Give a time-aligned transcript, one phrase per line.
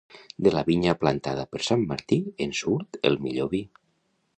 [0.45, 3.67] De la vinya plantada per Sant Martí en surt el millor vi.